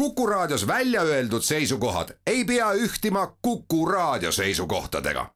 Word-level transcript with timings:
Kuku 0.00 0.26
Raadios 0.26 0.66
välja 0.66 1.02
öeldud 1.02 1.42
seisukohad 1.42 2.08
ei 2.26 2.44
pea 2.44 2.72
ühtima 2.72 3.36
Kuku 3.42 3.86
Raadio 3.86 4.32
seisukohtadega. 4.32 5.26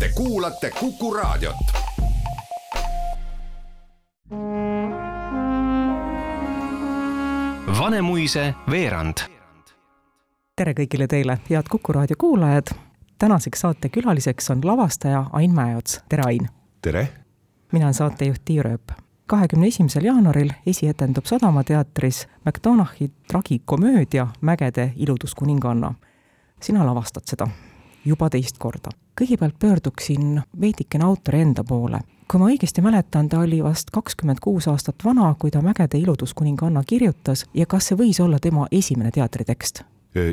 Te 0.00 0.08
kuulate 0.14 0.70
Kuku 0.70 1.14
Raadiot. 1.14 1.56
Vanemuise 7.78 8.54
veerand. 8.70 9.16
tere 10.56 10.72
kõigile 10.72 11.06
teile, 11.06 11.38
head 11.50 11.66
Kuku 11.70 11.92
raadio 11.92 12.16
kuulajad. 12.18 12.66
tänaseks 13.18 13.60
saatekülaliseks 13.60 14.50
on 14.50 14.60
lavastaja 14.64 15.24
Ain 15.32 15.54
Mäeots, 15.54 16.00
tere 16.08 16.22
Ain. 16.26 16.48
tere. 16.82 17.08
mina 17.72 17.86
olen 17.86 17.94
saatejuht 17.94 18.44
Tiia 18.44 18.62
Rööp. 18.62 19.05
Kahekümne 19.26 19.66
esimesel 19.66 20.04
jaanuaril 20.04 20.50
esietendub 20.66 21.24
Sadamateatris 21.24 22.26
McDonagh'i 22.44 23.10
tragikomöödia 23.28 24.26
Mägede 24.40 24.92
iluduskuninganna. 24.96 25.94
sina 26.60 26.86
lavastad 26.86 27.22
seda 27.24 27.48
juba 28.04 28.30
teist 28.30 28.58
korda. 28.58 28.90
kõigepealt 29.20 29.58
pöörduksin 29.58 30.42
veidikene 30.60 31.04
autori 31.04 31.40
enda 31.40 31.64
poole 31.64 32.00
kui 32.30 32.40
ma 32.40 32.46
õigesti 32.50 32.82
mäletan, 32.82 33.28
ta 33.28 33.38
oli 33.38 33.62
vast 33.64 33.90
kakskümmend 33.90 34.38
kuus 34.42 34.68
aastat 34.68 35.04
vana, 35.04 35.34
kui 35.38 35.50
ta 35.50 35.62
Mägede 35.62 35.98
iluduskuninganna 35.98 36.82
kirjutas 36.86 37.44
ja 37.54 37.66
kas 37.66 37.86
see 37.86 37.98
võis 37.98 38.20
olla 38.22 38.38
tema 38.38 38.66
esimene 38.70 39.10
teatritekst? 39.10 39.82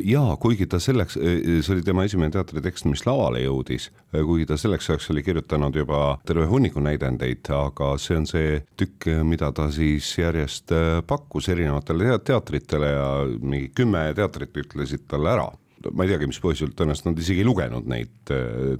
Jaa, 0.07 0.35
kuigi 0.41 0.67
ta 0.69 0.79
selleks, 0.81 1.17
see 1.17 1.73
oli 1.75 1.85
tema 1.85 2.05
esimene 2.07 2.33
teatritekst, 2.33 2.87
mis 2.89 3.05
lavale 3.07 3.43
jõudis, 3.43 3.89
kuigi 4.13 4.47
ta 4.49 4.57
selleks 4.59 4.89
ajaks 4.89 5.09
oli 5.13 5.23
kirjutanud 5.25 5.75
juba 5.75 6.03
terve 6.27 6.47
hunniku 6.51 6.83
näidendeid, 6.83 7.47
aga 7.55 7.93
see 8.01 8.19
on 8.19 8.29
see 8.29 8.61
tükk, 8.79 9.09
mida 9.27 9.51
ta 9.55 9.69
siis 9.73 10.11
järjest 10.17 10.73
pakkus 11.09 11.49
erinevatele 11.53 12.17
teatritele 12.23 12.93
ja 12.93 13.09
mingi 13.39 13.73
kümme 13.75 14.05
teatrit 14.17 14.63
ütlesid 14.63 15.07
talle 15.11 15.35
ära 15.35 15.49
ma 15.91 16.05
ei 16.05 16.13
teagi, 16.13 16.29
mis 16.31 16.39
põhjusel, 16.39 16.71
tõenäoliselt 16.77 17.09
nad 17.09 17.19
isegi 17.19 17.43
ei 17.43 17.47
lugenud 17.47 17.87
neid 17.91 18.31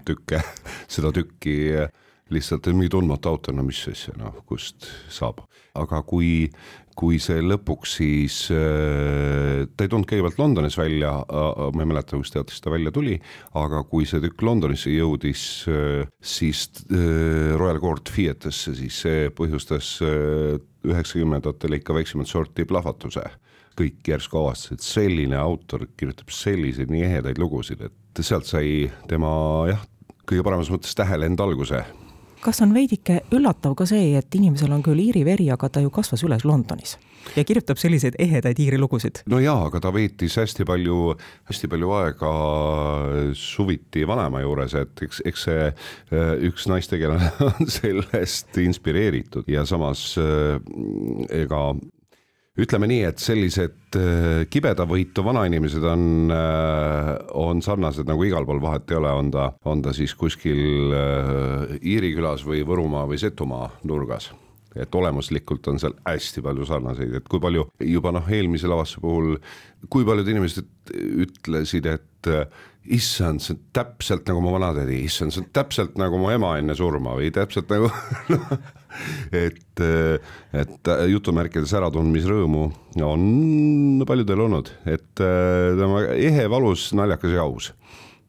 tükke, 0.07 0.39
seda 0.93 1.11
tükki 1.15 1.57
lihtsalt 2.33 2.69
mingi 2.71 2.91
tundmatu 2.93 3.33
autor, 3.33 3.55
no 3.57 3.65
mis 3.67 3.81
asja, 3.91 4.15
noh, 4.19 4.39
kust 4.47 4.87
saab. 5.11 5.43
aga 5.73 6.03
kui, 6.05 6.51
kui 6.97 7.19
see 7.21 7.41
lõpuks 7.43 7.95
siis 7.99 8.37
äh,, 8.53 9.63
ta 9.73 9.85
ei 9.85 9.91
tulnud 9.91 10.07
kõigepealt 10.09 10.39
Londonis 10.41 10.77
välja 10.79 11.13
ma 11.23 11.83
ei 11.83 11.89
mäleta, 11.89 12.17
kus 12.19 12.33
teatris 12.33 12.61
ta 12.63 12.73
välja 12.73 12.93
tuli, 12.93 13.17
aga 13.59 13.83
kui 13.89 14.07
see 14.09 14.21
tükk 14.23 14.43
Londonisse 14.45 14.93
jõudis 14.93 15.45
äh,, 15.71 16.03
siis 16.21 16.65
äh, 16.89 17.53
Royal 17.59 17.81
Court 17.83 18.11
Theatre'isse, 18.13 18.75
siis 18.77 18.99
see 19.05 19.31
põhjustas 19.35 19.95
üheksakümnendatel 20.03 21.79
ikka 21.79 21.95
väiksemat 21.95 22.29
sorti 22.29 22.65
plahvatuse. 22.67 23.23
Kõik 23.79 24.05
järsku 24.05 24.37
avastasid, 24.37 24.83
selline 24.85 25.39
autor 25.39 25.87
kirjutab 25.97 26.29
selliseid 26.33 26.91
nii 26.93 27.07
ehedaid 27.07 27.41
lugusid, 27.41 27.81
et 27.81 28.21
sealt 28.21 28.45
sai 28.45 28.91
tema 29.09 29.33
jah, 29.71 29.81
kõige 30.29 30.45
paremas 30.45 30.69
mõttes 30.69 30.93
tähelend 30.97 31.41
alguse 31.41 31.81
kas 32.43 32.61
on 32.65 32.75
veidike 32.75 33.23
üllatav 33.33 33.75
ka 33.79 33.87
see, 33.89 34.13
et 34.19 34.35
inimesel 34.35 34.73
on 34.75 34.83
küll 34.85 34.99
iiri 34.99 35.23
veri, 35.25 35.49
aga 35.53 35.69
ta 35.69 35.83
ju 35.83 35.91
kasvas 35.93 36.23
üles 36.27 36.45
Londonis 36.47 36.97
ja 37.37 37.43
kirjutab 37.47 37.79
selliseid 37.79 38.17
ehedaid 38.19 38.59
iiri 38.59 38.79
lugusid? 38.81 39.23
no 39.31 39.39
jaa, 39.43 39.67
aga 39.69 39.81
ta 39.83 39.93
veetis 39.95 40.35
hästi 40.41 40.67
palju, 40.67 41.15
hästi 41.49 41.69
palju 41.71 41.93
aega 41.99 42.33
suviti 43.39 44.05
vanaema 44.09 44.43
juures, 44.43 44.75
et 44.79 45.05
eks, 45.07 45.23
eks 45.29 45.47
see 45.47 45.65
äh, 45.69 46.33
üks 46.49 46.67
naistegelane 46.71 47.31
on 47.49 47.71
sellest 47.71 48.59
inspireeritud 48.63 49.49
ja 49.51 49.65
samas 49.69 50.11
äh, 50.21 50.59
ega 51.43 51.69
ütleme 52.59 52.87
nii, 52.89 53.01
et 53.09 53.21
sellised 53.21 53.97
äh, 53.97 54.43
kibedavõitu 54.53 55.23
vanainimesed 55.25 55.85
on, 55.89 56.05
äh, 56.33 57.09
on 57.39 57.63
sarnased 57.65 58.09
nagu 58.09 58.25
igal 58.27 58.45
pool, 58.45 58.61
vahet 58.61 58.93
ei 58.93 58.99
ole, 58.99 59.13
on 59.17 59.31
ta, 59.33 59.49
on 59.69 59.81
ta 59.85 59.93
siis 59.95 60.13
kuskil 60.17 60.93
äh, 60.93 61.75
Iiri 61.81 62.13
külas 62.17 62.45
või 62.45 62.61
Võrumaa 62.67 63.07
või 63.09 63.21
Setumaa 63.21 63.71
nurgas. 63.89 64.31
Et 64.73 64.95
olemuslikult 64.97 65.67
on 65.69 65.77
seal 65.81 65.93
hästi 66.01 66.41
palju 66.45 66.65
sarnaseid, 66.65 67.11
et 67.19 67.27
kui 67.29 67.41
palju 67.41 67.67
juba 67.85 68.13
noh, 68.13 68.29
eelmise 68.29 68.69
lavastuse 68.69 69.03
puhul, 69.03 69.35
kui 69.89 70.05
paljud 70.05 70.29
inimesed 70.33 70.93
ütlesid, 70.97 71.89
et 71.91 72.29
issand, 72.97 73.43
see 73.43 73.53
on 73.53 73.59
täpselt 73.75 74.25
nagu 74.27 74.41
mu 74.41 74.55
vanatädi, 74.55 74.97
issand, 75.05 75.33
see 75.35 75.43
on 75.43 75.51
täpselt 75.53 75.93
nagu 76.01 76.17
mu 76.17 76.31
ema 76.33 76.55
enne 76.57 76.73
surma 76.77 77.13
või 77.19 77.29
täpselt 77.35 77.69
nagu 77.69 77.91
et, 79.31 79.83
et 80.53 80.91
jutumärkides 81.11 81.73
äratundmisrõõmu 81.79 82.65
on 83.03 84.03
paljudel 84.07 84.45
olnud, 84.45 84.69
et 84.85 85.15
tema 85.17 86.05
ehe, 86.13 86.45
valus, 86.51 86.91
naljakas 86.97 87.33
ja 87.35 87.47
aus. 87.47 87.71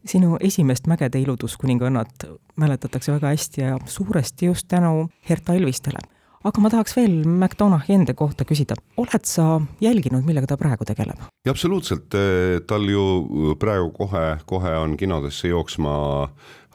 Sinu 0.05 0.37
esimest 0.37 0.85
Mägede 0.87 1.17
iluduskuningannat 1.23 2.27
mäletatakse 2.61 3.15
väga 3.15 3.33
hästi 3.33 3.61
ja 3.61 3.77
suuresti 3.89 4.51
just 4.51 4.67
tänu 4.69 5.07
Herta 5.29 5.55
Elvistele 5.57 6.03
aga 6.45 6.61
ma 6.61 6.69
tahaks 6.71 6.93
veel 6.97 7.15
McDonaghi 7.25 7.95
enda 7.95 8.13
kohta 8.17 8.45
küsida, 8.47 8.77
oled 9.01 9.25
sa 9.27 9.59
jälginud, 9.81 10.25
millega 10.27 10.51
ta 10.51 10.59
praegu 10.61 10.85
tegeleb? 10.87 11.23
absoluutselt, 11.49 12.13
eh, 12.17 12.59
tal 12.67 12.85
ju 12.89 13.55
praegu 13.61 13.91
kohe, 13.95 14.25
kohe 14.45 14.75
on 14.83 14.95
kinodesse 14.97 15.49
jooksma 15.49 15.95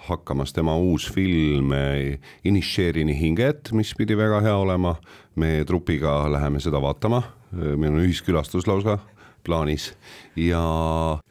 hakkamas 0.09 0.55
tema 0.56 0.77
uus 0.77 1.09
film 1.12 1.72
eh, 1.77 2.19
Inisheerini 2.44 3.16
hinged, 3.19 3.72
mis 3.77 3.93
pidi 3.99 4.16
väga 4.19 4.41
hea 4.44 4.56
olema. 4.56 4.97
me 5.37 5.65
trupiga 5.65 6.28
läheme 6.33 6.61
seda 6.61 6.81
vaatama, 6.83 7.22
eh, 7.55 7.77
meil 7.77 7.94
on 7.94 8.05
ühiskülastus 8.05 8.66
lausa 8.66 8.99
plaanis 9.44 9.93
ja 10.37 10.61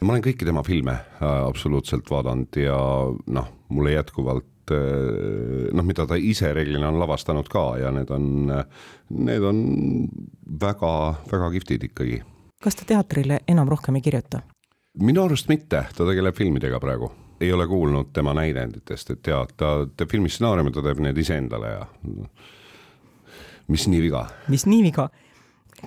ma 0.02 0.14
olen 0.14 0.24
kõiki 0.26 0.46
tema 0.46 0.64
filme 0.66 0.96
absoluutselt 1.22 2.10
vaadanud 2.10 2.58
ja 2.58 2.78
noh, 3.28 3.52
mulle 3.70 3.92
jätkuvalt 3.94 4.48
Eh, 4.70 5.70
noh, 5.74 5.86
mida 5.86 6.06
ta 6.10 6.18
ise 6.18 6.52
reeglina 6.54 6.90
on 6.92 7.00
lavastanud 7.02 7.48
ka 7.52 7.64
ja 7.82 7.92
need 7.94 8.12
on, 8.14 8.52
need 9.10 9.46
on 9.46 9.62
väga-väga 10.62 11.50
kihvtid 11.56 11.88
ikkagi. 11.90 12.22
kas 12.62 12.76
ta 12.76 12.86
teatrile 12.86 13.40
enam 13.48 13.70
rohkem 13.72 13.98
ei 13.98 14.06
kirjuta? 14.06 14.44
minu 15.00 15.24
arust 15.24 15.50
mitte, 15.50 15.86
ta 15.96 16.06
tegeleb 16.06 16.36
filmidega 16.36 16.80
praegu 16.84 17.12
ei 17.42 17.54
ole 17.54 17.68
kuulnud 17.68 18.14
tema 18.14 18.34
näidenditest, 18.34 19.12
et 19.16 19.28
jaa, 19.28 19.46
ta 19.58 19.88
teeb 19.98 20.12
filmistsenaariume, 20.12 20.72
ta 20.72 20.84
teeb 20.86 21.00
need 21.04 21.18
iseendale 21.18 21.74
ja 21.74 21.86
mis 23.68 23.88
nii 23.88 24.02
viga. 24.02 24.26
mis 24.48 24.66
nii 24.66 24.84
viga? 24.84 25.10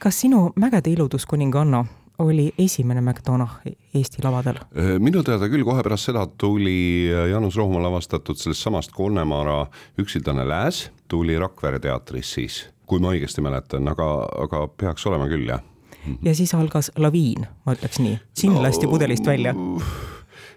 kas 0.00 0.20
sinu 0.20 0.52
Mägede 0.56 0.90
iluduskuninganna 0.90 1.84
oli 2.18 2.52
esimene 2.58 3.00
McDonagh 3.00 3.50
Eesti 3.94 4.22
lavadel? 4.24 4.56
Äh, 4.78 4.94
minu 4.98 5.22
teada 5.22 5.48
küll, 5.48 5.64
kohe 5.64 5.82
pärast 5.82 6.10
seda 6.10 6.26
tuli 6.38 7.10
äh, 7.10 7.28
Jaanus 7.30 7.56
Rohumaa 7.56 7.82
lavastatud 7.82 8.38
sellest 8.38 8.62
samast 8.62 8.92
Konnemara 8.96 9.66
Üksildane 10.00 10.46
lääs, 10.48 10.86
tuli 11.08 11.38
Rakvere 11.38 11.80
teatris 11.82 12.32
siis, 12.38 12.62
kui 12.86 13.02
ma 13.02 13.12
õigesti 13.12 13.44
mäletan, 13.44 13.88
aga, 13.88 14.08
aga 14.46 14.66
peaks 14.68 15.06
olema 15.10 15.28
küll, 15.28 15.48
jah. 15.48 15.64
ja 16.22 16.34
siis 16.34 16.54
algas 16.54 16.92
laviin, 16.96 17.46
ma 17.66 17.76
ütleks 17.76 18.00
nii, 18.00 18.18
sind 18.38 18.56
no, 18.56 18.64
lasti 18.64 18.88
pudelist 18.88 19.26
välja 19.26 19.56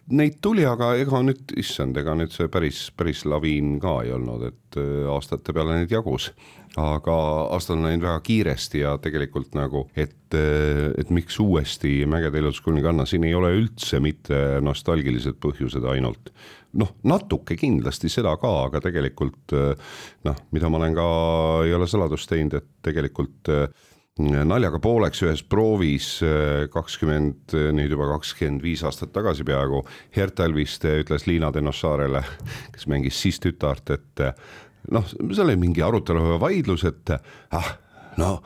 Neid 0.06 0.36
tuli, 0.38 0.62
aga 0.70 0.92
ega 1.02 1.18
nüüd, 1.26 1.56
issand, 1.58 1.98
ega 1.98 2.14
nüüd 2.14 2.30
see 2.30 2.46
päris, 2.54 2.84
päris 2.94 3.24
laviin 3.26 3.80
ka 3.82 3.96
ei 4.06 4.12
olnud, 4.14 4.44
et 4.52 4.78
äh, 4.78 5.08
aastate 5.10 5.56
peale 5.56 5.80
neid 5.80 5.92
jagus. 5.92 6.32
aga 6.76 7.14
aastad 7.56 7.78
on 7.78 7.86
läinud 7.88 8.04
väga 8.04 8.20
kiiresti 8.20 8.82
ja 8.82 8.98
tegelikult 9.02 9.56
nagu, 9.56 9.88
et, 9.96 10.36
äh, 10.38 10.92
et 11.00 11.10
miks 11.10 11.40
uuesti 11.40 12.04
Mägede 12.06 12.38
ilutuskuninganna, 12.44 13.06
siin 13.10 13.24
ei 13.24 13.34
ole 13.34 13.54
üldse 13.56 14.00
mitte 14.04 14.60
nostalgilised 14.62 15.40
põhjused 15.42 15.88
ainult 15.90 16.30
noh, 16.80 16.94
natuke 17.08 17.58
kindlasti 17.60 18.10
seda 18.12 18.36
ka, 18.42 18.52
aga 18.68 18.82
tegelikult 18.84 19.56
äh, 19.56 19.98
noh, 20.28 20.40
mida 20.56 20.70
ma 20.70 20.80
olen 20.82 20.98
ka, 20.98 21.10
ei 21.66 21.74
ole 21.76 21.88
saladust 21.90 22.30
teinud, 22.30 22.58
et 22.60 22.70
tegelikult 22.86 23.52
äh, 23.54 23.68
naljaga 24.20 24.80
pooleks 24.80 25.24
ühes 25.26 25.42
proovis 25.44 26.10
äh, 26.24 26.66
kakskümmend, 26.72 27.56
nüüd 27.76 27.92
juba 27.92 28.08
kakskümmend 28.14 28.64
viis 28.64 28.84
aastat 28.88 29.12
tagasi 29.16 29.44
peaaegu, 29.48 29.82
Herta 30.16 30.46
Elviste 30.48 31.02
ütles 31.02 31.28
Liina 31.28 31.52
Tenossaarele, 31.52 32.24
kes 32.76 32.88
mängis 32.92 33.20
siis 33.20 33.42
tütart, 33.44 33.92
et 33.92 34.24
noh, 34.92 35.08
seal 35.10 35.50
oli 35.50 35.58
mingi 35.60 35.84
arutelu 35.84 36.24
või 36.24 36.40
vaidlus, 36.46 36.86
et 36.88 37.12
ah, 37.52 37.74
no 38.22 38.38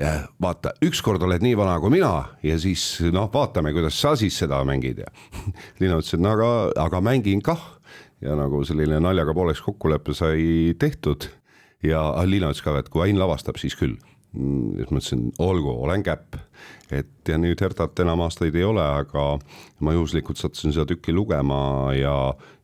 ja 0.00 0.14
vaata, 0.40 0.72
ükskord 0.86 1.22
oled 1.26 1.42
nii 1.44 1.56
vana 1.58 1.76
kui 1.82 1.92
mina 1.92 2.12
ja 2.46 2.56
siis 2.62 2.84
noh, 3.12 3.28
vaatame, 3.32 3.74
kuidas 3.76 3.98
sa 4.00 4.14
siis 4.16 4.38
seda 4.40 4.62
mängid 4.64 5.02
ja 5.04 5.10
Liina 5.82 5.98
ütles, 6.00 6.14
et 6.16 6.22
no 6.22 6.32
aga, 6.36 6.50
aga 6.86 7.02
mängin 7.04 7.44
kah. 7.44 7.76
Ja 8.20 8.34
nagu 8.36 8.58
selline 8.68 8.98
naljaga 9.00 9.32
pooleks 9.32 9.62
kokkulepe 9.64 10.12
sai 10.12 10.74
tehtud. 10.76 11.24
Ja 11.84 12.02
Liina 12.28 12.50
ütles 12.52 12.60
ka, 12.64 12.74
et 12.76 12.90
kui 12.92 13.06
Ain 13.06 13.16
lavastab, 13.16 13.56
siis 13.56 13.76
küll 13.80 13.96
Siis 14.30 14.90
mõtlesin, 14.92 15.24
olgu, 15.42 15.72
olen 15.82 16.04
käpp. 16.06 16.36
et 16.90 17.28
ja 17.28 17.38
nüüd 17.38 17.58
Hertat 17.62 17.98
enam 18.02 18.20
aastaid 18.22 18.54
ei 18.54 18.64
ole, 18.66 18.82
aga 18.82 19.24
ma 19.82 19.94
juhuslikult 19.94 20.38
sattusin 20.38 20.74
seda 20.74 20.86
tükki 20.90 21.14
lugema 21.14 21.90
ja, 21.94 22.14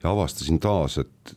ja 0.03 0.11
avastasin 0.11 0.61
taas, 0.63 0.99
et, 1.03 1.35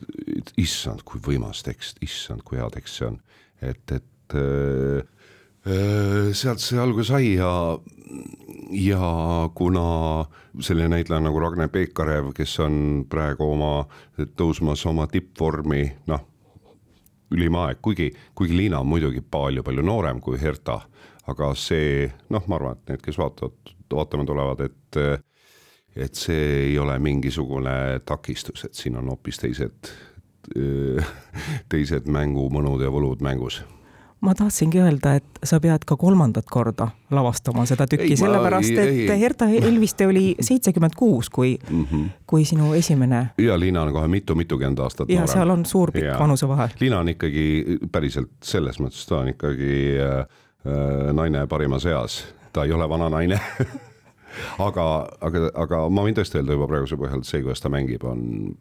issand, 0.58 1.02
kui 1.06 1.22
võimas 1.22 1.64
tekst, 1.66 1.98
issand, 2.02 2.42
kui 2.46 2.58
hea 2.58 2.68
tekst 2.70 3.00
see 3.00 3.08
on. 3.08 3.18
et, 3.60 3.94
et 3.94 4.36
äh, 4.38 5.02
sealt 6.32 6.62
see 6.62 6.78
alguse 6.78 7.10
sai 7.10 7.34
ja, 7.34 7.50
ja 8.70 9.12
kuna 9.54 9.84
selline 10.62 10.94
näitleja 10.94 11.26
nagu 11.26 11.42
Ragne 11.42 11.68
Peekarev, 11.68 12.30
kes 12.36 12.58
on 12.62 13.04
praegu 13.10 13.50
oma, 13.50 13.72
tõusmas 14.38 14.86
oma 14.86 15.06
tippvormi, 15.10 15.84
noh, 16.10 16.26
ülim 17.34 17.56
aeg, 17.60 17.80
kuigi, 17.82 18.10
kuigi 18.34 18.56
Liina 18.56 18.80
on 18.80 18.88
muidugi 18.90 19.22
palju-palju 19.22 19.84
noorem 19.86 20.20
kui 20.20 20.38
Herta, 20.40 20.80
aga 21.30 21.50
see, 21.54 22.06
noh, 22.30 22.46
ma 22.50 22.58
arvan, 22.58 22.78
et 22.78 22.94
need, 22.94 23.02
kes 23.04 23.18
vaatavad, 23.20 23.74
vaatama 23.90 24.26
tulevad, 24.28 24.64
et 24.66 25.02
et 26.00 26.14
see 26.14 26.70
ei 26.70 26.78
ole 26.78 26.94
mingisugune 27.02 28.00
takistus, 28.06 28.62
et 28.64 28.78
siin 28.78 28.94
on 29.00 29.10
hoopis 29.10 29.40
teised, 29.42 29.90
teised 31.68 32.06
mängumõnud 32.06 32.82
ja 32.84 32.92
võlud 32.94 33.22
mängus 33.26 33.58
ma 34.20 34.34
tahtsingi 34.36 34.80
öelda, 34.80 35.14
et 35.20 35.40
sa 35.44 35.60
pead 35.60 35.84
ka 35.88 35.96
kolmandat 36.00 36.48
korda 36.52 36.90
lavastama 37.14 37.64
seda 37.68 37.86
tükki, 37.90 38.16
sellepärast 38.20 38.72
et 38.74 38.82
ei, 39.08 39.20
Herta 39.20 39.48
Helviste 39.50 40.06
oli 40.10 40.24
seitsekümmend 40.40 40.96
kuus, 40.96 41.30
kui 41.30 41.56
mm, 41.70 41.84
-hmm. 41.84 42.08
kui 42.26 42.44
sinu 42.44 42.72
esimene. 42.74 43.26
ja 43.38 43.60
Liina 43.60 43.82
on 43.82 43.92
kohe 43.92 44.08
mitu-mitukümmend 44.08 44.78
aastat 44.78 45.08
ja 45.08 45.20
noorem. 45.20 45.32
seal 45.32 45.50
on 45.50 45.66
suur 45.66 45.92
pikk 45.92 46.18
vanusevahe. 46.18 46.68
Liina 46.80 46.98
on 46.98 47.08
ikkagi 47.08 47.78
päriselt 47.92 48.30
selles 48.42 48.80
mõttes, 48.80 49.06
ta 49.08 49.18
on 49.18 49.28
ikkagi 49.28 49.96
äh, 50.00 50.18
äh 50.66 51.12
naine 51.12 51.46
parimas 51.46 51.86
eas, 51.86 52.24
ta 52.52 52.64
ei 52.64 52.72
ole 52.72 52.88
vana 52.88 53.08
naine 53.08 53.40
aga, 54.58 55.08
aga, 55.20 55.50
aga 55.54 55.88
ma 55.88 56.04
võin 56.04 56.14
tõesti 56.14 56.40
öelda 56.40 56.52
juba 56.52 56.68
praeguse 56.70 56.98
põhjal, 57.00 57.22
et 57.22 57.30
see, 57.30 57.42
kuidas 57.42 57.60
ta 57.60 57.72
mängib, 57.72 58.04
on, 58.04 58.54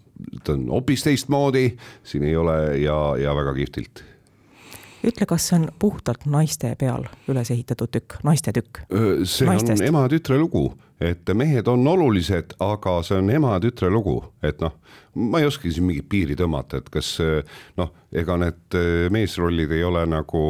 ta 0.44 0.54
on 0.54 0.70
hoopis 0.70 1.04
teistmoodi, 1.04 1.78
siin 2.04 2.24
ei 2.24 2.36
ole 2.36 2.56
ja, 2.80 2.98
ja 3.20 3.36
väga 3.36 3.54
kihvtilt 3.54 4.04
ütle, 5.06 5.26
kas 5.30 5.48
see 5.50 5.60
on 5.60 5.70
puhtalt 5.80 6.26
naiste 6.30 6.74
peal 6.80 7.08
üles 7.32 7.52
ehitatud 7.54 7.92
tükk, 7.94 8.20
naiste 8.28 8.54
tükk? 8.56 8.84
see 8.90 9.48
Naistest. 9.48 9.82
on 9.82 9.88
ema 9.88 10.06
ja 10.06 10.14
tütre 10.16 10.40
lugu, 10.40 10.66
et 11.00 11.30
mehed 11.34 11.68
on 11.72 11.88
olulised, 11.88 12.58
aga 12.60 13.00
see 13.08 13.20
on 13.22 13.32
ema 13.34 13.56
ja 13.58 13.64
tütre 13.64 13.92
lugu, 13.94 14.20
et 14.44 14.60
noh, 14.64 14.76
ma 15.16 15.40
ei 15.40 15.48
oskagi 15.48 15.78
siin 15.78 15.88
mingit 15.88 16.10
piiri 16.10 16.38
tõmmata, 16.40 16.84
et 16.84 16.92
kas 16.94 17.16
noh, 17.80 17.96
ega 18.12 18.38
need 18.42 18.80
meesrollid 19.14 19.72
ei 19.78 19.84
ole 19.88 20.06
nagu 20.10 20.46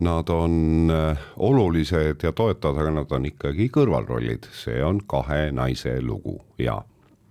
Nad 0.00 0.28
on 0.28 0.92
olulised 1.36 2.20
ja 2.22 2.32
toetavad, 2.32 2.82
aga 2.82 2.90
nad 2.98 3.12
on 3.16 3.24
ikkagi 3.30 3.70
kõrvalrollid, 3.72 4.44
see 4.52 4.82
on 4.84 5.00
kahe 5.08 5.48
naise 5.56 5.94
lugu 6.04 6.36
ja. 6.60 6.82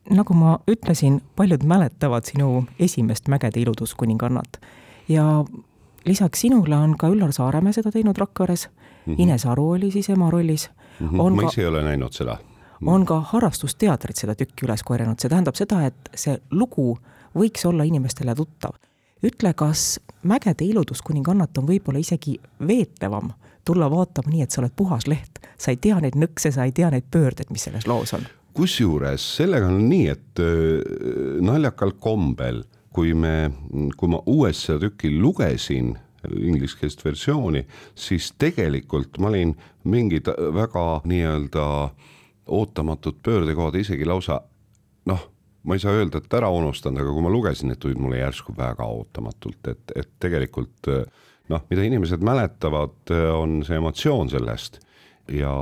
nagu 0.10 0.34
ma 0.34 0.56
ütlesin, 0.70 1.20
paljud 1.38 1.62
mäletavad 1.62 2.26
sinu 2.26 2.66
esimest 2.80 3.30
Mägede 3.30 3.62
ilutuskuningannat 3.62 4.58
ja 5.10 5.46
lisaks 6.06 6.42
sinule 6.42 6.75
on 6.75 6.98
ka 6.98 7.10
Üllar 7.10 7.34
Saaremäe 7.34 7.74
seda 7.74 7.92
teinud 7.92 8.18
Rakveres 8.18 8.69
mm, 8.69 9.13
-hmm. 9.13 9.22
Ines 9.22 9.46
Aru 9.46 9.69
oli 9.69 9.92
siis 9.92 10.10
ema 10.10 10.31
rollis 10.31 10.69
mm. 11.00 11.10
-hmm. 11.10 11.36
ma 11.36 11.48
ise 11.50 11.62
ei 11.62 11.68
ole 11.68 11.84
näinud 11.84 12.13
seda. 12.13 12.38
on 12.86 13.06
ka 13.06 13.19
harrastusteatrid 13.19 14.16
seda 14.16 14.36
tükki 14.36 14.66
üles 14.66 14.84
korjanud, 14.84 15.19
see 15.19 15.30
tähendab 15.30 15.56
seda, 15.56 15.86
et 15.86 16.10
see 16.16 16.38
lugu 16.52 16.98
võiks 17.36 17.68
olla 17.68 17.84
inimestele 17.84 18.36
tuttav 18.36 18.75
ütle, 19.24 19.54
kas 19.54 20.00
Mägede 20.25 20.66
ilutuskuningannat 20.66 21.57
on 21.57 21.68
võib-olla 21.68 22.00
isegi 22.02 22.40
veetlevam 22.68 23.30
tulla 23.66 23.90
vaatama 23.92 24.31
nii, 24.31 24.42
et 24.46 24.54
sa 24.54 24.62
oled 24.62 24.74
puhas 24.75 25.06
leht, 25.10 25.38
sa 25.58 25.74
ei 25.74 25.78
tea 25.81 26.00
neid 26.01 26.18
nõkse, 26.18 26.51
sa 26.54 26.66
ei 26.66 26.74
tea 26.75 26.90
neid 26.94 27.06
pöördeid, 27.12 27.51
mis 27.54 27.68
selles 27.68 27.88
loos 27.90 28.13
on. 28.18 28.25
kusjuures 28.56 29.24
sellega 29.38 29.68
on 29.68 29.84
nii, 29.90 30.08
et 30.13 30.42
äh, 30.42 31.42
naljakal 31.46 31.94
kombel, 32.00 32.63
kui 32.96 33.14
me, 33.14 33.52
kui 34.00 34.10
ma 34.12 34.22
uuesti 34.26 34.70
seda 34.70 34.86
tükki 34.86 35.12
lugesin, 35.20 35.94
ingliskeelset 36.26 37.04
versiooni, 37.06 37.66
siis 37.96 38.32
tegelikult 38.40 39.20
ma 39.22 39.30
olin 39.30 39.52
mingid 39.92 40.32
väga 40.56 40.86
nii-öelda 41.06 41.66
ootamatud 42.56 43.20
pöördekohad 43.26 43.78
isegi 43.78 44.08
lausa 44.08 44.40
noh 45.06 45.28
ma 45.66 45.74
ei 45.74 45.82
saa 45.82 45.96
öelda, 45.98 46.22
et 46.22 46.34
ära 46.38 46.50
unustanud, 46.54 47.02
aga 47.02 47.14
kui 47.14 47.24
ma 47.26 47.32
lugesin, 47.34 47.72
need 47.72 47.82
tulid 47.82 48.02
mulle 48.02 48.20
järsku 48.20 48.54
väga 48.58 48.86
ootamatult, 48.86 49.72
et, 49.72 49.94
et 49.98 50.12
tegelikult 50.22 50.90
noh, 51.50 51.64
mida 51.70 51.86
inimesed 51.86 52.22
mäletavad, 52.26 53.14
on 53.34 53.62
see 53.66 53.80
emotsioon 53.82 54.30
sellest 54.34 54.80
ja, 55.34 55.54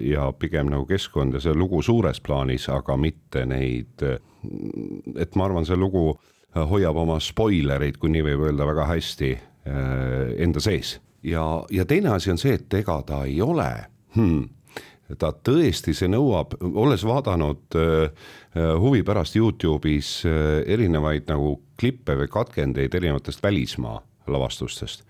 ja 0.00 0.30
pigem 0.40 0.70
nagu 0.72 0.86
keskkond 0.88 1.36
ja 1.36 1.42
see 1.44 1.56
lugu 1.56 1.82
suures 1.84 2.20
plaanis, 2.24 2.68
aga 2.72 2.96
mitte 3.00 3.44
neid, 3.48 4.04
et 4.04 5.36
ma 5.36 5.48
arvan, 5.48 5.68
see 5.68 5.76
lugu 5.76 6.14
hoiab 6.54 6.96
oma 7.02 7.18
spoilereid, 7.22 7.98
kui 7.98 8.12
nii 8.14 8.22
võib 8.28 8.48
öelda, 8.48 8.66
väga 8.68 8.88
hästi 8.92 9.30
eh, 9.34 10.34
enda 10.44 10.62
sees. 10.62 11.00
ja, 11.22 11.42
ja 11.70 11.84
teine 11.84 12.14
asi 12.14 12.30
on 12.30 12.38
see, 12.38 12.54
et 12.58 12.74
ega 12.74 13.00
ta 13.06 13.24
ei 13.24 13.40
ole 13.42 13.70
hmm, 14.14 14.44
ta 15.18 15.30
tõesti, 15.46 15.94
see 15.96 16.08
nõuab, 16.10 16.56
olles 16.64 17.04
vaadanud 17.06 17.76
äh, 17.78 18.24
äh, 18.56 18.70
huvi 18.80 19.02
pärast 19.06 19.36
Youtube'is 19.36 20.22
äh, 20.28 20.62
erinevaid 20.74 21.28
nagu 21.28 21.58
klippe 21.80 22.16
või 22.18 22.30
katkendeid 22.32 22.94
erinevatest 22.94 23.42
välismaa 23.42 24.00
lavastustest. 24.30 25.04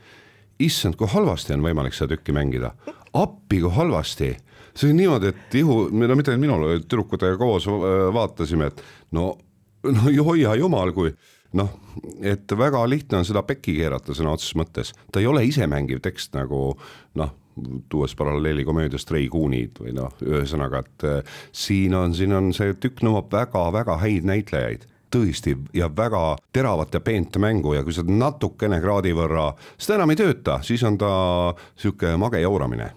issand, 0.58 0.96
kui 0.96 1.06
halvasti 1.11 1.55
on 1.55 1.62
võimalik 1.62 1.94
seda 1.94 2.14
tükki 2.14 2.35
mängida, 2.35 2.75
appi 3.12 3.61
kui 3.61 3.70
halvasti 3.75 4.35
see 4.75 4.91
on 4.91 4.99
niimoodi, 4.99 5.31
et 5.31 5.55
ihu, 5.55 5.88
no 5.91 6.17
mitte 6.19 6.32
ainult 6.32 6.43
minul, 6.43 6.81
tüdrukutega 6.82 7.38
koos 7.38 7.67
vaatasime, 8.14 8.73
et 8.73 8.82
no, 9.14 9.37
no 9.87 10.14
hoia 10.26 10.56
jumal, 10.58 10.91
kui 10.94 11.12
noh, 11.55 11.71
et 12.23 12.51
väga 12.59 12.83
lihtne 12.91 13.21
on 13.21 13.27
seda 13.29 13.45
pekki 13.47 13.77
keerata 13.79 14.15
sõna 14.17 14.35
otseses 14.35 14.56
mõttes, 14.59 14.93
ta 15.12 15.23
ei 15.23 15.29
ole 15.31 15.45
isemängiv 15.47 16.03
tekst 16.05 16.35
nagu 16.37 16.73
noh, 17.21 17.35
tuues 17.89 18.15
paralleeli 18.19 18.65
komöödiast 18.65 19.11
Ray 19.11 19.29
Coonid 19.29 19.79
või 19.81 19.95
noh, 19.95 20.11
ühesõnaga, 20.27 20.83
et 20.83 21.06
äh, 21.06 21.37
siin 21.53 21.95
on, 21.95 22.15
siin 22.15 22.35
on 22.35 22.51
see 22.56 22.75
tükk 22.81 23.05
nõuab 23.06 23.31
väga-väga 23.33 24.01
häid 24.03 24.27
näitlejaid. 24.29 24.89
Tõesti 25.15 25.55
ja 25.77 25.87
väga 25.87 26.41
teravat 26.53 26.97
ja 26.97 27.01
peent 27.05 27.37
mängu 27.39 27.77
ja 27.77 27.85
kui 27.87 27.95
sa 27.95 28.03
natukene 28.03 28.81
kraadi 28.83 29.12
võrra, 29.15 29.53
seda 29.79 30.01
enam 30.01 30.11
ei 30.11 30.19
tööta, 30.19 30.59
siis 30.67 30.83
on 30.83 30.99
ta 30.99 31.11
sihuke 31.79 32.17
mage 32.19 32.43
jauramine. 32.43 32.91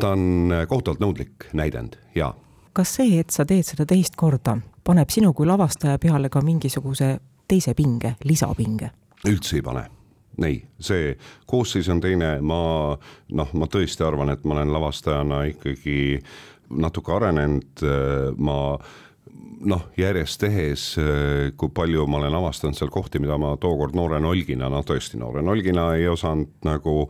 Ta 0.00 0.12
on 0.12 0.54
kohutavalt 0.68 1.02
nõudlik 1.02 1.50
näidend 1.54 1.98
ja. 2.14 2.32
kas 2.74 2.96
see, 2.98 3.20
et 3.22 3.34
sa 3.34 3.46
teed 3.46 3.66
seda 3.66 3.86
teist 3.86 4.18
korda, 4.18 4.56
paneb 4.86 5.10
sinu 5.10 5.32
kui 5.34 5.46
lavastaja 5.48 5.98
peale 6.02 6.30
ka 6.32 6.42
mingisuguse 6.44 7.16
teise 7.48 7.74
pinge, 7.74 8.16
lisapinge? 8.24 8.90
üldse 9.26 9.58
ei 9.58 9.64
pane. 9.64 9.86
Ei, 10.44 10.58
see 10.84 11.14
koosseis 11.48 11.88
on 11.88 12.00
teine, 12.04 12.36
ma 12.44 12.58
noh, 13.40 13.54
ma 13.56 13.68
tõesti 13.72 14.04
arvan, 14.04 14.28
et 14.34 14.44
ma 14.44 14.58
olen 14.58 14.74
lavastajana 14.74 15.40
ikkagi 15.54 16.18
natuke 16.76 17.14
arenenud, 17.16 17.84
ma 18.36 18.58
noh, 19.72 19.86
järjest 19.96 20.42
tehes, 20.44 20.84
kui 21.56 21.72
palju 21.72 22.04
ma 22.10 22.20
olen 22.20 22.36
avastanud 22.36 22.76
seal 22.76 22.92
kohti, 22.92 23.22
mida 23.24 23.38
ma 23.40 23.54
tookord 23.60 23.96
noore 23.96 24.20
nolgina, 24.20 24.68
no 24.68 24.84
tõesti 24.86 25.16
noore 25.20 25.42
nolgina 25.46 25.94
ei 25.96 26.04
osanud 26.12 26.52
nagu 26.68 27.06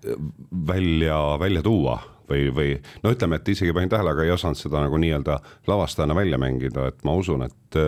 välja, 0.70 1.18
välja 1.42 1.66
tuua 1.66 1.98
või, 2.30 2.48
või 2.54 2.72
no 3.02 3.12
ütleme, 3.14 3.40
et 3.40 3.48
isegi 3.48 3.74
panin 3.76 3.92
tähele, 3.92 4.14
aga 4.14 4.24
ei 4.26 4.32
osanud 4.34 4.58
seda 4.58 4.82
nagu 4.84 4.98
nii-öelda 5.00 5.38
lavastajana 5.66 6.16
välja 6.16 6.40
mängida, 6.40 6.88
et 6.92 7.04
ma 7.04 7.16
usun, 7.18 7.46
et 7.48 7.80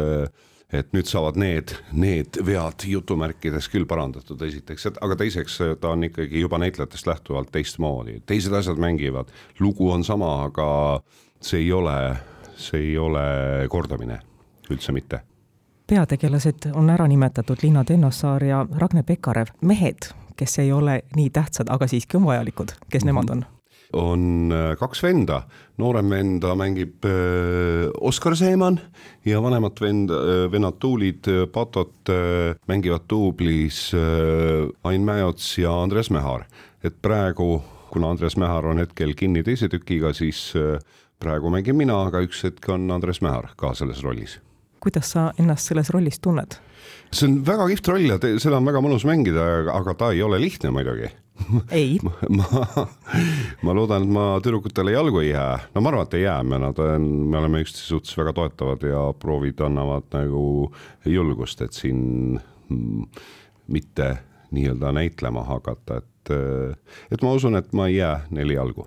et 0.69 0.91
nüüd 0.93 1.09
saavad 1.09 1.39
need, 1.41 1.73
need 1.97 2.37
vead 2.45 2.85
jutumärkides 2.85 3.71
küll 3.73 3.87
parandatud, 3.89 4.43
esiteks, 4.45 4.91
aga 5.01 5.17
teiseks 5.17 5.57
ta 5.81 5.95
on 5.95 6.05
ikkagi 6.11 6.43
juba 6.43 6.61
näitlejatest 6.61 7.09
lähtuvalt 7.09 7.49
teistmoodi, 7.55 8.19
teised 8.29 8.53
asjad 8.53 8.77
mängivad, 8.77 9.33
lugu 9.65 9.89
on 9.91 10.05
sama, 10.05 10.35
aga 10.51 10.69
see 11.41 11.63
ei 11.65 11.73
ole, 11.73 11.97
see 12.61 12.91
ei 12.91 12.99
ole 13.01 13.25
kordamine, 13.73 14.21
üldse 14.69 14.93
mitte 14.93 15.25
peategelased 15.89 16.69
on 16.75 16.91
ära 16.91 17.07
nimetatud, 17.09 17.63
Liina 17.63 17.85
Tennossaar 17.85 18.45
ja 18.45 18.67
Ragne 18.77 19.03
Pekarev, 19.03 19.55
mehed, 19.61 20.11
kes 20.37 20.59
ei 20.59 20.73
ole 20.73 21.03
nii 21.17 21.31
tähtsad, 21.31 21.71
aga 21.73 21.87
siiski 21.89 22.17
on 22.17 22.27
vajalikud, 22.29 22.75
kes 22.91 23.03
-hmm. 23.03 23.07
nemad 23.07 23.31
on? 23.31 23.45
On 23.93 24.53
äh, 24.53 24.75
kaks 24.79 25.03
venda, 25.03 25.43
noorem 25.81 26.11
venda 26.13 26.53
mängib 26.59 27.05
äh, 27.09 27.89
Oskar 28.05 28.37
Seeman 28.37 28.81
ja 29.25 29.41
vanemat 29.43 29.81
venda, 29.81 30.19
äh, 30.19 30.45
vennad 30.53 30.77
Tuulid, 30.81 31.29
Patot 31.53 32.13
mängivad 32.69 33.09
duublis 33.11 33.93
Ain 34.85 35.03
Mäots 35.05 35.59
ja 35.59 35.73
Andres 35.83 36.11
Mehar. 36.11 36.45
et 36.85 36.95
praegu, 37.03 37.63
kuna 37.91 38.11
Andres 38.11 38.37
Mehar 38.37 38.67
on 38.67 38.79
hetkel 38.79 39.15
kinni 39.15 39.43
teise 39.43 39.69
tükiga, 39.69 40.13
siis 40.13 40.53
praegu 41.19 41.51
mängin 41.51 41.77
mina, 41.77 41.97
aga 42.07 42.21
üks 42.23 42.45
hetk 42.45 42.69
on 42.71 42.91
Andres 42.91 43.21
Mehar 43.21 43.51
ka 43.57 43.75
selles 43.75 44.03
rollis. 44.05 44.39
kuidas 44.81 45.13
sa 45.13 45.33
ennast 45.39 45.67
selles 45.67 45.91
rollis 45.91 46.21
tunned? 46.21 46.61
see 47.13 47.27
on 47.27 47.41
väga 47.47 47.67
kihvt 47.73 47.89
roll 47.89 48.13
ja 48.13 48.19
te, 48.21 48.37
seda 48.39 48.61
on 48.61 48.69
väga 48.69 48.85
mõnus 48.85 49.09
mängida, 49.09 49.49
aga 49.73 49.95
ta 49.95 50.13
ei 50.13 50.23
ole 50.23 50.39
lihtne 50.41 50.71
muidugi 50.71 51.09
ei. 51.71 51.99
Ma, 52.39 52.45
ma, 53.63 53.75
loodan, 53.75 54.05
et 54.05 54.13
ma 54.13 54.27
tüdrukutele 54.43 54.93
jalgu 54.93 55.23
ei 55.23 55.31
jää, 55.31 55.59
no 55.75 55.83
ma 55.83 55.93
arvan, 55.93 56.09
et 56.09 56.19
ei 56.19 56.23
jää, 56.23 56.43
me 56.45 56.59
nad 56.63 56.79
on, 56.83 57.09
me 57.31 57.39
oleme 57.39 57.63
üksteise 57.65 57.95
suhtes 57.95 58.17
väga 58.19 58.35
toetavad 58.37 58.85
ja 58.89 59.03
proovid 59.19 59.61
annavad 59.65 60.09
nagu 60.15 60.45
julgust, 61.07 61.63
et 61.63 61.73
siin 61.77 62.39
mm, 62.69 63.07
mitte 63.73 64.11
nii-öelda 64.51 64.93
näitlema 64.97 65.45
hakata, 65.45 66.03
et 66.03 66.19
et, 66.29 67.23
ma 67.23 67.33
usun, 67.33 67.57
et 67.57 67.73
ma 67.73 67.87
ei 67.89 67.97
jää 67.97 68.27
neli 68.31 68.55
jalgu. 68.55 68.87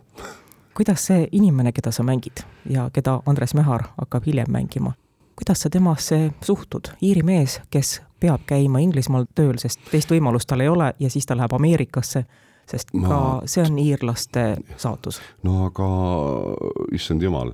Kuidas 0.77 1.05
see 1.09 1.27
inimene, 1.31 1.71
keda 1.75 1.91
sa 1.91 2.03
mängid 2.03 2.43
ja 2.69 2.89
keda 2.93 3.19
Andres 3.25 3.53
Mehar 3.57 3.89
hakkab 3.97 4.25
hiljem 4.25 4.51
mängima, 4.51 4.93
kuidas 5.35 5.63
sa 5.65 5.69
temasse 5.69 6.31
suhtud, 6.45 6.93
Iiri 7.03 7.23
mees, 7.23 7.59
kes 7.69 8.01
peab 8.21 8.45
käima 8.49 8.81
Inglismaal 8.83 9.27
tööl, 9.35 9.57
sest 9.61 9.81
teist 9.91 10.11
võimalust 10.13 10.49
tal 10.49 10.63
ei 10.63 10.71
ole 10.71 10.93
ja 10.99 11.09
siis 11.09 11.27
ta 11.27 11.37
läheb 11.37 11.53
Ameerikasse, 11.57 12.23
sest 12.69 12.93
ma... 12.93 13.09
ka 13.09 13.19
see 13.49 13.65
on 13.65 13.81
iirlaste 13.81 14.45
saatus. 14.77 15.21
no 15.47 15.65
aga 15.67 15.89
issand 16.95 17.23
jumal, 17.25 17.53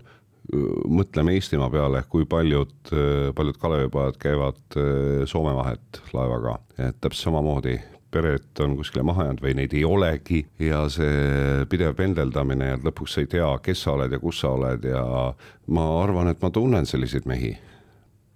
mõtleme 0.87 1.35
Eestimaa 1.35 1.69
peale, 1.73 2.03
kui 2.09 2.27
paljud, 2.29 2.93
paljud 3.35 3.59
Kalevipojad 3.59 4.19
käivad 4.21 4.81
Soome 5.27 5.55
vahet 5.57 6.01
laevaga, 6.13 6.59
et 6.77 6.99
täpselt 7.01 7.29
samamoodi 7.29 7.77
pered 8.11 8.59
on 8.63 8.75
kuskile 8.77 9.03
maha 9.03 9.27
jäänud 9.27 9.41
või 9.43 9.53
neid 9.57 9.73
ei 9.75 9.83
olegi 9.85 10.41
ja 10.63 10.85
see 10.91 11.65
pidev 11.69 11.95
pendeldamine 11.97 12.71
ja 12.71 12.79
lõpuks 12.79 13.17
sa 13.17 13.23
ei 13.23 13.31
tea, 13.31 13.49
kes 13.63 13.83
sa 13.83 13.95
oled 13.97 14.13
ja 14.15 14.19
kus 14.21 14.41
sa 14.43 14.53
oled 14.55 14.85
ja 14.87 15.03
ma 15.75 15.87
arvan, 16.01 16.31
et 16.31 16.41
ma 16.43 16.51
tunnen 16.53 16.87
selliseid 16.87 17.27
mehi. 17.29 17.57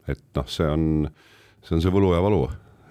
et 0.07 0.23
noh, 0.35 0.47
see 0.49 0.67
on, 0.67 1.07
see 1.61 1.77
on 1.77 1.83
see 1.83 1.93
võlu 1.93 2.13
ja 2.15 2.21
valu, 2.23 2.45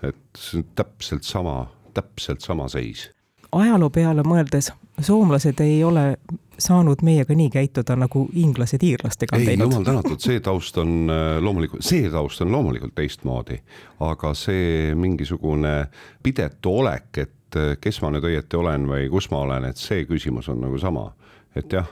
et 0.07 0.21
see 0.39 0.61
on 0.61 0.69
täpselt 0.79 1.27
sama, 1.27 1.65
täpselt 1.95 2.45
sama 2.45 2.69
seis. 2.69 3.09
ajaloo 3.53 3.91
peale 3.91 4.23
mõeldes, 4.23 4.71
soomlased 5.00 5.61
ei 5.61 5.83
ole 5.85 6.15
saanud 6.61 7.03
meiega 7.03 7.35
nii 7.35 7.50
käituda, 7.50 7.97
nagu 7.99 8.27
inglased 8.37 8.83
iirlastega 8.85 9.37
on 9.37 9.43
ei, 9.43 9.47
teinud. 9.53 9.67
jumal 9.71 9.85
tänatud, 9.85 10.21
see 10.23 10.41
taust 10.45 10.79
on 10.79 11.11
äh, 11.11 11.37
loomulikult, 11.43 11.85
see 11.85 12.11
taust 12.12 12.45
on 12.45 12.53
loomulikult 12.53 12.95
teistmoodi, 12.95 13.59
aga 14.07 14.35
see 14.39 14.95
mingisugune 14.95 15.75
pidetu 16.23 16.77
olek, 16.83 17.11
et 17.25 17.59
äh, 17.59 17.73
kes 17.81 18.03
ma 18.05 18.12
nüüd 18.15 18.29
õieti 18.31 18.61
olen 18.61 18.87
või 18.91 19.09
kus 19.12 19.31
ma 19.33 19.45
olen, 19.47 19.71
et 19.73 19.81
see 19.81 20.05
küsimus 20.09 20.50
on 20.53 20.61
nagu 20.67 20.79
sama, 20.79 21.09
et 21.57 21.73
jah 21.73 21.89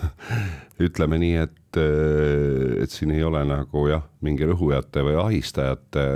ütleme 0.86 1.20
nii, 1.22 1.36
et, 1.42 1.78
äh, 1.80 2.82
et 2.84 2.90
siin 2.90 3.14
ei 3.14 3.22
ole 3.24 3.44
nagu 3.48 3.86
jah, 3.90 4.04
mingi 4.24 4.48
rõhujate 4.48 5.04
või 5.06 5.18
ahistajate 5.26 6.08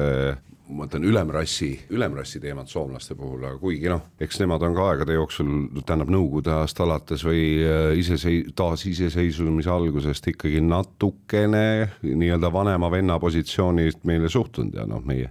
ma 0.67 0.83
mõtlen 0.83 1.05
ülemrassi, 1.07 1.69
ülemrassi 1.95 2.41
teemat 2.43 2.71
soomlaste 2.71 3.15
puhul, 3.19 3.45
aga 3.47 3.59
kuigi 3.61 3.91
noh, 3.91 4.03
eks 4.23 4.41
nemad 4.43 4.65
on 4.67 4.75
ka 4.75 4.89
aegade 4.91 5.15
jooksul, 5.15 5.51
tähendab 5.79 6.11
Nõukogude 6.11 6.53
ajast 6.57 6.81
alates 6.83 7.23
või 7.27 7.43
äh, 7.63 7.93
isesei-, 8.01 8.49
taasiseseisvumise 8.57 9.71
algusest 9.71 10.27
ikkagi 10.33 10.63
natukene 10.65 11.67
nii-öelda 12.03 12.51
vanema 12.53 12.91
venna 12.93 13.21
positsioonilt 13.23 14.03
meile 14.09 14.31
suhtunud 14.33 14.75
ja 14.81 14.87
noh, 14.91 15.05
meie 15.07 15.31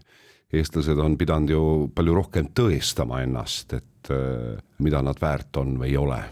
eestlased 0.56 1.00
on 1.02 1.18
pidanud 1.20 1.52
ju 1.52 1.66
palju 1.96 2.16
rohkem 2.16 2.50
tõestama 2.56 3.22
ennast, 3.26 3.76
et 3.76 4.14
äh, 4.16 4.56
mida 4.80 5.04
nad 5.04 5.20
väärt 5.22 5.60
on 5.60 5.76
või 5.82 5.92
ei 5.92 6.00
ole. 6.00 6.24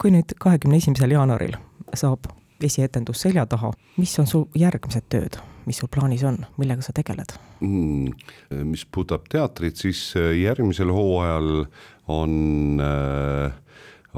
Kui 0.00 0.12
nüüd 0.14 0.36
kahekümne 0.40 0.80
esimesel 0.80 1.14
jaanuaril 1.14 1.56
saab 1.94 2.30
esietendus 2.64 3.24
selja 3.24 3.44
taha, 3.46 3.72
mis 3.98 4.14
on 4.22 4.30
su 4.30 4.46
järgmised 4.58 5.10
tööd? 5.12 5.40
mis 5.64 5.78
sul 5.80 5.88
plaanis 5.88 6.20
on, 6.28 6.42
millega 6.60 6.84
sa 6.84 6.92
tegeled 6.92 7.30
mm,? 7.64 8.10
mis 8.68 8.84
puudutab 8.84 9.28
teatrit, 9.32 9.80
siis 9.80 10.10
äh, 10.20 10.34
järgmisel 10.42 10.92
hooajal 10.92 11.64
on, 12.12 12.34
äh, 12.84 13.54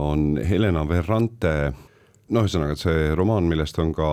on 0.02 0.33
Helena 0.42 0.83
Verrante 0.88 1.54
no 2.35 2.42
ühesõnaga, 2.42 2.75
see 2.78 3.12
romaan, 3.14 3.47
millest 3.50 3.78
on 3.83 3.92
ka 3.95 4.11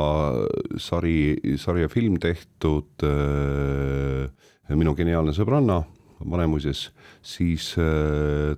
sari, 0.82 1.34
sari 1.58 1.86
ja 1.86 1.92
film 1.92 2.20
tehtud, 2.22 3.08
äh, 3.08 4.30
Minu 4.74 4.94
geniaalne 4.96 5.34
sõbranna, 5.36 5.82
Vanemuises, 6.20 6.92
siis 7.22 7.76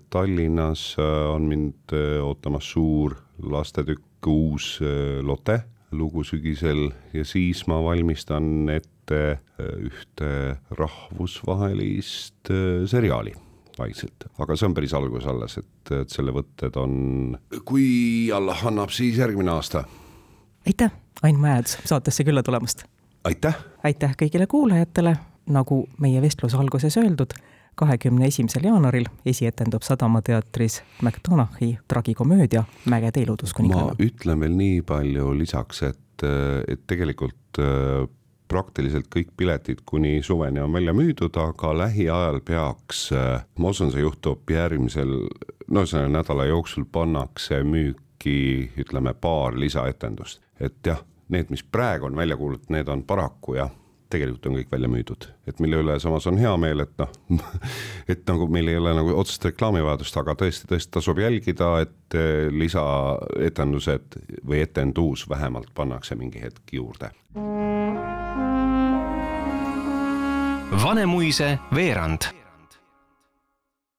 Tallinnas 0.09 0.95
on 0.99 1.47
mind 1.49 1.95
ootamas 2.21 2.71
suur 2.75 3.15
lastetükk 3.41 4.27
Uus 4.27 4.79
Lotte 5.21 5.59
lugu 5.97 6.23
sügisel 6.23 6.89
ja 7.13 7.25
siis 7.27 7.65
ma 7.67 7.79
valmistan 7.83 8.69
ette 8.73 9.21
äh, 9.31 9.71
ühte 9.87 10.29
rahvusvahelist 10.71 12.51
äh, 12.51 12.85
seriaali 12.89 13.33
vaikselt, 13.75 14.27
aga 14.39 14.55
see 14.55 14.69
on 14.69 14.75
päris 14.75 14.93
algus 14.95 15.25
alles, 15.27 15.57
et, 15.59 15.91
et 15.91 16.11
selle 16.11 16.31
võtted 16.35 16.77
on, 16.79 16.93
kui 17.67 18.31
Allah 18.31 18.61
annab, 18.69 18.93
siis 18.95 19.17
järgmine 19.19 19.51
aasta. 19.51 19.83
aitäh, 20.67 20.93
Ain 21.23 21.39
Mäed 21.39 21.67
saatesse 21.67 22.23
külla 22.23 22.43
tulemast! 22.43 22.85
aitäh! 23.27 23.57
aitäh 23.83 24.15
kõigile 24.21 24.47
kuulajatele, 24.47 25.17
nagu 25.47 25.85
meie 26.01 26.21
vestluse 26.21 26.57
alguses 26.57 26.97
öeldud 26.97 27.35
kahekümne 27.75 28.27
esimesel 28.27 28.63
jaanuaril 28.63 29.07
esietendub 29.25 29.83
Sadama 29.83 30.21
teatris 30.21 30.81
McDonaghi 31.01 31.77
tragikomöödia 31.87 32.63
Mägede 32.85 33.21
ilutuskuninganna. 33.21 33.85
ma 33.85 34.05
ütlen 34.05 34.39
veel 34.39 34.55
nii 34.55 34.81
palju 34.81 35.33
lisaks, 35.37 35.83
et, 35.83 36.25
et 36.67 36.85
tegelikult 36.87 37.59
äh, 37.59 38.07
praktiliselt 38.47 39.09
kõik 39.11 39.33
piletid 39.37 39.83
kuni 39.85 40.21
suveni 40.23 40.61
on 40.61 40.73
välja 40.73 40.93
müüdud, 40.93 41.35
aga 41.41 41.73
lähiajal 41.77 42.39
peaks, 42.45 43.09
äh, 43.11 43.43
ma 43.59 43.73
usun, 43.75 43.91
see 43.91 44.05
juhtub 44.05 44.49
järgmisel, 44.49 45.17
no 45.67 45.83
ühesõnaga 45.83 46.13
nädala 46.19 46.47
jooksul 46.51 46.87
pannakse 46.91 47.63
müüki, 47.63 48.71
ütleme, 48.79 49.13
paar 49.13 49.57
lisaetendust, 49.59 50.41
et 50.59 50.79
jah, 50.85 51.03
need, 51.29 51.49
mis 51.51 51.63
praegu 51.63 52.07
on 52.07 52.15
välja 52.15 52.37
kuulutatud, 52.37 52.71
need 52.77 52.87
on 52.87 53.03
paraku 53.03 53.59
jah 53.59 53.73
tegelikult 54.15 54.47
on 54.49 54.57
kõik 54.59 54.71
välja 54.71 54.89
müüdud, 54.91 55.27
et 55.49 55.59
mille 55.63 55.81
üle 55.83 55.97
samas 56.01 56.27
on 56.31 56.39
hea 56.39 56.53
meel, 56.61 56.85
et 56.85 56.93
noh 57.01 57.11
et 58.11 58.23
nagu 58.29 58.47
meil 58.51 58.71
ei 58.71 58.79
ole 58.79 58.95
nagu 58.97 59.13
otsest 59.19 59.45
reklaamivajadust, 59.51 60.17
aga 60.21 60.37
tõesti, 60.39 60.69
tõesti 60.71 60.95
tasub 60.97 61.19
jälgida, 61.21 61.71
et 61.85 62.17
eh, 62.17 62.47
lisaetendused 62.53 64.19
või 64.45 64.63
etendus 64.63 65.27
vähemalt 65.29 65.73
pannakse 65.75 66.17
mingi 66.19 66.43
hetk 66.43 66.75
juurde. 66.79 67.11
Vanemuise 70.85 71.55
veerand 71.75 72.31